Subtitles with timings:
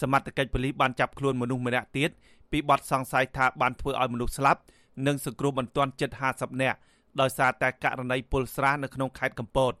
[0.00, 2.10] សមត្ថកិច្ចប៉ូលីសបានចាប់ខ្លួនមនុស្សម្នាក់ទៀត
[2.50, 4.60] ពីបទសង្ស័យថាបានធ្វើឲ្យមនុស្សស្លាប់
[5.06, 6.78] និងសង្គ្រោះបន្ទាន់ជិត50នាក់
[7.20, 9.72] ដោយសារតែករណីពុលស្រានៅក្នុងខេត្តកំពត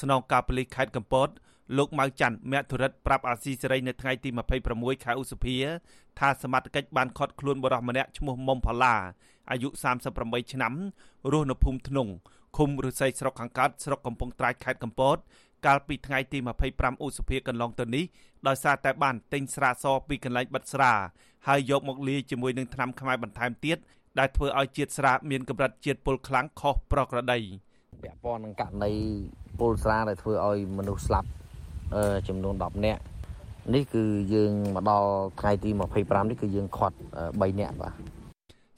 [0.00, 1.28] ស្នងការប៉ូលីសខេត្តកំពត
[1.76, 4.28] លោកម៉ៅច័ន្ទមធុរិតប្រាប់អាស៊ីសេរីនៅថ្ងៃទី
[4.68, 5.56] 26ខែឧសភា
[6.18, 8.94] ថាសមត្ថកិច្ចបានឃាត់ខ្លួនបរិសម្នាក់ឈ្មោះមុំផល្លា
[9.50, 9.68] អាយុ
[10.10, 10.74] 38ឆ្នាំ
[11.32, 12.08] រស់នៅភូមិធ្នង
[12.56, 15.16] ឃុំឫស្សីស្រុកខាងកើតស្រុកកំពង់ត្រាចខេត្តកំពត
[15.66, 16.38] កាលពីថ្ងៃទី
[16.72, 18.04] 25ឧសភាកន្លងទៅនេះ
[18.48, 20.92] ដោយសារតែបានទិញស្រាសពីកន្លែងបិទស្រា
[21.48, 23.78] ហើយយកមកលាយជាមួយនឹងថ្នាំខ្មែរបន្ថែមទៀត
[24.18, 27.38] ដែលធ្វើឲ្យជាតិស្រាមានកម្រិតជាតិពុលខ្លាំងខុសប្រក្រតី
[28.02, 28.92] ពាក់ព័ន្ធនឹងករណី
[29.58, 31.28] ពុលស្រាដែលធ្វើឲ្យមនុស្សស្លាប់
[32.28, 33.02] ចំនួន10នាក់
[33.74, 34.04] នេះគឺ
[34.34, 35.70] យើងមកដល់ថ្ងៃទី
[36.00, 37.94] 25នេះគឺយើងខាត់3នាក់បាទ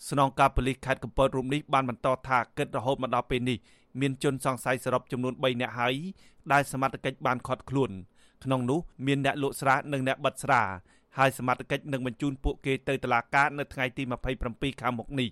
[0.09, 3.59] ស្នងការប៉ូលីសខេត្តកំពតរូបនេះបានបន្តថាគិតរហូតមកដល់ពេលនេះ
[4.01, 5.95] មានជនសង្ស័យសរុបចំនួន3នាក់ហើយ
[6.53, 7.91] ដែលសមត្ថកិច្ចបានឃាត់ខ្លួន
[8.45, 10.63] ក្នុងនោះមានអ្នកលក់ស្រានិងអ្នកបិទស្រា
[11.19, 14.03] ហើយសមត្ថកិច្ចនឹងបញ្ជូនពួកគេទៅតុលាការនៅថ្ងៃទី
[14.43, 15.29] 27ខាងមុខនេះ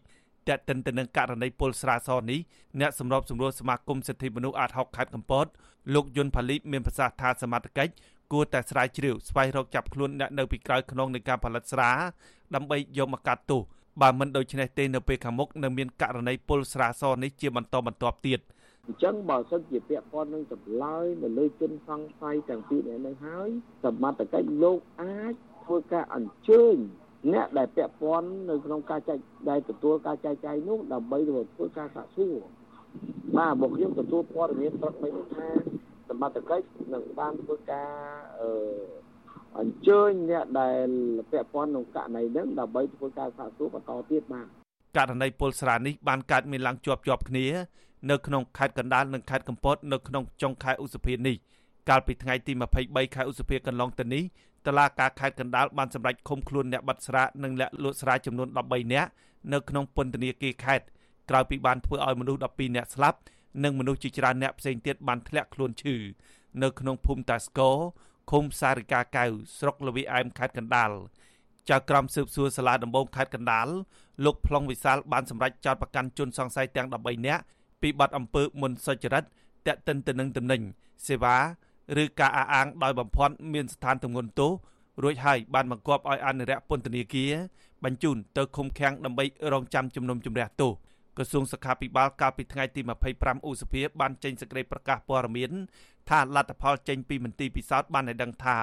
[0.48, 2.40] តែកតិនទៅនឹងករណីពលស្រាសនេះ
[2.80, 5.46] អ្នកសម្របសម្រួលសមាគមសិទ្ធិមនុស្សអាត60ខេត្តកំពត
[5.94, 7.92] លោកយុនផាលីមានប្រសាសន៍ថាសមត្ថកិច្ច
[8.32, 11.90] គួរតែស្រាវជ្រាវស្វែងរកចាប់ខ្លួនអ្នកនៅពីក្រោយខ្នងនៃការផលិតស្រា
[12.54, 13.62] ដើម្បីយកមកកាត់ទោស
[14.00, 18.40] បើមិនដូច្នេះទេនៅពេលខាងមុខនឹងមានករណីពលស្រាសនេះជាបន្តបន្ទាប់ទៀត
[18.86, 23.48] អញ្ចឹងបើសិនជាពាក់ព័ន្ធនឹងចម្លើយនៅលើជនសង្ស័យទាំងពីរនាក់នឹងហើយ
[23.84, 25.34] សមត្ថកិច្ចលោកអាច
[25.64, 26.76] ធ្វើការអញ្ជើញ
[27.32, 29.18] អ្នកដែលពាក់ព័ន្ធនៅក្នុងការចែក
[29.50, 32.34] ដែលទទួលការចែកចាយនោះដើម្បីធ្វើការសាកសួរ
[33.36, 35.48] បាទមកខ្ញុំទទួលព័ត៌មានព្រឹកមិញថា
[36.08, 37.90] សមត្ថកិច្ចនឹងបានធ្វើការ
[38.40, 38.50] អឺ
[39.58, 40.88] អញ្ជើញអ្នកដែល
[41.30, 44.46] ពាក់ព័ន្ធក្នុងករណីហ្នឹងដើម្បីធ្វើការសាកសួរបន្តទៀតបាទ
[44.96, 47.46] ករណីពលស្រានេះបានកើតមានឡើងជាប់ជាប់គ្នា
[48.10, 51.36] នៅក្នុងខេត្តកណ្ដាលនិងខេត្តកំពតនៅក្នុងចុងខែឧសភានេះ
[51.88, 54.22] កាលពីថ្ងៃទី23ខែឧសភាកន្លងទៅនេះ
[54.66, 59.10] តឡាការខេត្តកណ្ដាលបានសម្រេចឃុំខ្លួនអ្នកបាត់ស្រានិងអ្នកលក់ស្រាចំនួន13នាក់
[59.52, 60.86] នៅក្នុងពន្ធនាគារខេត្ត
[61.30, 63.18] ក្រោយពីបានធ្វើឲ្យមនុស្ស12នាក់ស្លាប់
[63.64, 65.96] និងមនុស្សជាច្រើនអ្នកផ្សេងទៀតបានធ្លាក់ខ្លួនឈឺ
[66.62, 67.76] នៅក្នុងភូមិតាស្គរ
[68.30, 69.24] ឃុំសារិកាកៅ
[69.58, 70.90] ស្រុកលវីអែមខេត្តកណ្ដាល
[71.70, 73.68] ចៅក្រមស៊ើបសួរសាលាដំបងខេត្តកណ្ដាល
[74.24, 77.42] លោកប្លង់វិសាលបានសម្រេចចោទប្រកាន់ជនសង្ស័យទាំង13នាក់
[77.82, 79.24] ពីបទអំពើមុនសុចរិត
[79.66, 80.62] តាក់ទិនទៅនឹងតំណែង
[81.08, 81.36] សេវា
[82.02, 84.52] ឬការអះអាងដោយបំភាន់មានស្ថានទម្ងន់ទោស
[85.02, 87.32] រួចហើយបានបង្គាប់ឲ្យអនុរិយពន្ធនាគារ
[87.84, 90.72] បញ្ជូនទៅឃុំឃាំងដើម្បីរងចាំជំនុំជម្រះទោស
[91.16, 92.80] ក្រសួងសុខាភិបាលកាលពីថ្ងៃទី
[93.14, 95.50] 25ឧសភាបានចេញសេចក្តីប្រកាសព័ត៌មាន
[96.10, 98.58] ថាលទ្ធផលចេញពីមន្ទីរពិសោធន៍បានឲ្យដឹងថា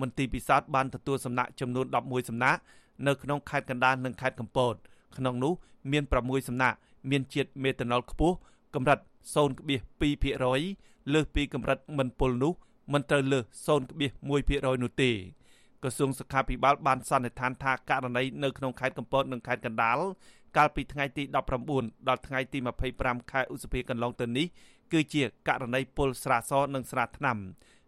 [0.00, 2.60] មន្ទីរពិសោធន៍បានទទួលសំណាក់ចំនួន11សំណាក់
[3.06, 4.74] នៅក្នុងខេត្តកណ្ដាលនិងខេត្តកំពត
[5.16, 5.52] ក្នុងនោះ
[5.92, 6.76] មាន6សំណាក់
[7.10, 8.36] មានជាតិមេតាណុលខ្ពស់
[8.74, 8.98] កម្រិត
[9.80, 12.52] 0.2%លើសពីកម្រិតមិនពុលនោះ
[12.92, 15.10] មិនត្រូវលើស0.1%នោះទេ
[15.82, 19.98] ក្រសួងសុខាភិបាលបានសន្និដ្ឋានថាករណីនៅក្នុងខេត្តកំពតនិងខេត្តកណ្ដាល
[20.56, 21.22] កាលពីថ្ងៃទី
[21.70, 22.58] 19ដល់ថ្ងៃទី
[22.94, 24.46] 25ខែឧសភាកន្លងទៅនេះ
[24.92, 27.38] គឺជាករណីពុលស្រាសនិងស្រាថ្នាំ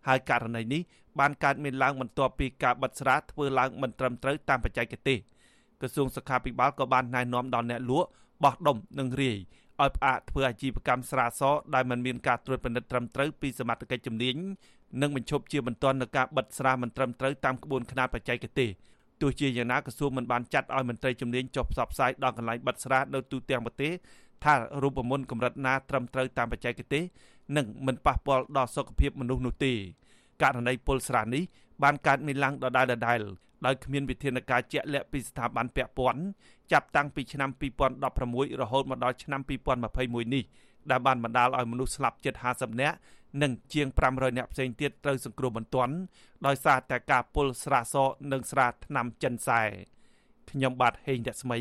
[0.06, 0.82] ហើយករណីនេះ
[1.20, 5.18] បានកើតមានឡើងបន្ទាប់ពីការបិទស្រាធ្វើឡើងមិនត្រឹមត្រូវតាមបច្ចេកទេស
[5.80, 8.08] ក្រសួងសុខាភិបាលក៏បានណែនាំដល់អ្នកលក់
[8.42, 9.38] បោះដុំនិងរាយ
[9.82, 11.42] ឲ្យផ្អាកធ្វើអាជីវកម្មស្រាស
[11.74, 14.36] ដែលមិនមានការត្រួតពិនិត្យត្រឹមត្រូវពីសមត្ថកិច្ចជំនាញ
[15.02, 18.70] និងបញ្ឈប់ជាបន្ទាន់នឹងការបិទស្រាមិនត្រឹមត្រូវតាមក្បួនខ្នាតបច្ចេកទេស
[19.20, 23.92] ទោះជាយ៉ាងណាក្រសួងមិនបានចាត់ឲ្យមន្ត្រីជំនាញចុះផ្សព្វផ្សាយដល់កន្លែងបិទស្រានៅទូទាំងប្រទេស
[24.44, 27.02] ថារូបមន្តកម្រិតណាត្រឹមត្រូវតាមបច្ចេកទេស
[27.56, 29.72] និងមិនប៉ះពាល់ដល់សុខភាពមនុស្សនោះទេ
[30.42, 31.42] ករណីពុលស្រានេះ
[31.82, 36.22] បានកើតមានឡើងដដែលៗដោយគ្មានវិធានការជាក់លាក់ពីស្ថាប័នពាក់ព័ន្ធ
[36.72, 37.50] ចាប់តាំងពីឆ្នាំ
[38.04, 39.40] 2016រហូតមកដល់ឆ្នាំ
[39.88, 40.44] 2021នេះ
[40.90, 42.96] ដែលបានបណ្ដាលឲ្យមនុស្សស្លាប់ជិត50នាក់
[43.42, 45.94] និងជាង500នាក់ផ្សេងទៀតត្រូវសង្គ្រោះបន្ទាន់
[46.46, 47.94] ដោយសារតែការពុលស្រាស
[48.32, 49.60] និងស្រាថ្នាំចិនសែ
[50.50, 51.58] ខ្ញុំបាទហេងរស្មី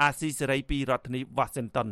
[0.00, 1.88] អាស៊ីសេរីពីរដ្ឋធានី Washington